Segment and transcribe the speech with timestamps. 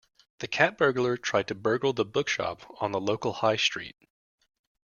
[0.39, 3.95] The cat burglar tried to burgle the bookshop on the local High Street